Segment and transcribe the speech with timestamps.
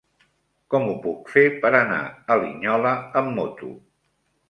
[0.73, 2.01] Com ho puc fer per anar
[2.37, 3.75] a Linyola amb moto?